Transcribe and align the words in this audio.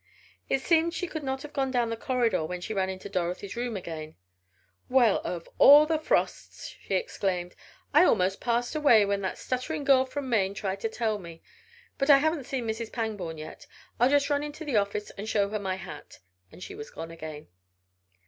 It 0.49 0.61
seemed 0.61 0.95
she 0.95 1.05
could 1.05 1.21
not 1.21 1.43
have 1.43 1.53
gone 1.53 1.69
down 1.69 1.91
the 1.91 1.95
corridor 1.95 2.43
when 2.43 2.59
she 2.59 2.73
ran 2.73 2.89
into 2.89 3.07
Dorothy's 3.07 3.55
room 3.55 3.77
again. 3.77 4.15
"Well, 4.89 5.19
of 5.23 5.47
all 5.59 5.85
the 5.85 5.99
frosts!" 5.99 6.65
she 6.81 6.95
exclaimed. 6.95 7.53
"I 7.93 8.03
almost 8.03 8.41
passed 8.41 8.73
away 8.73 9.05
when 9.05 9.21
that 9.21 9.37
stuttering 9.37 9.83
girl 9.83 10.05
from 10.05 10.27
Maine 10.27 10.55
tried 10.55 10.79
to 10.79 10.89
tell 10.89 11.19
me. 11.19 11.43
But 11.99 12.09
I 12.09 12.17
haven't 12.17 12.45
seen 12.45 12.65
Mrs. 12.65 12.91
Pangborn 12.91 13.37
yet. 13.37 13.67
I'll 13.99 14.09
just 14.09 14.31
run 14.31 14.41
into 14.41 14.65
the 14.65 14.75
office 14.77 15.11
and 15.11 15.29
show 15.29 15.47
her 15.49 15.59
my 15.59 15.75
hat," 15.75 16.17
and 16.51 16.63
she 16.63 16.73
was 16.73 16.89
gone 16.89 17.11
again. 17.11 17.49